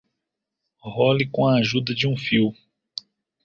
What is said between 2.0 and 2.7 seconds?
um fio.